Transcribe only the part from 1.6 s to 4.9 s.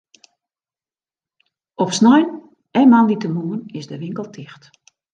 Op snein en moandeitemoarn is de winkel ticht.